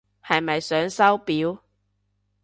[0.23, 1.59] 係咪想收錶？